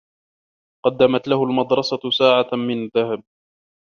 [0.85, 3.23] قدمت له المدرسة ساعة من ذهب.